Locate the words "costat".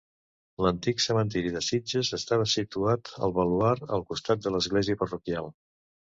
4.09-4.43